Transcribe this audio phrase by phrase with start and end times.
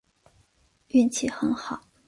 [0.87, 1.79] 运气很好